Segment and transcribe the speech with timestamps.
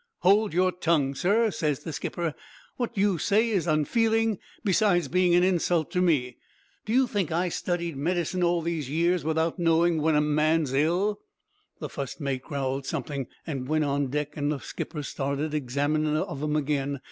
[0.21, 2.33] "'Hold your tongue, sir,' ses the skipper;
[2.77, 6.37] 'what you say is unfeeling, besides being an insult to me.
[6.87, 11.19] Do you think I studied medicine all these years without knowing when a man's ill?'
[11.79, 11.81] [Illustration: W.
[11.81, 11.81] W.
[11.81, 16.17] Jacobs] "The fust mate growled something, and went on deck, and the skipper started examining
[16.17, 16.99] of 'em again.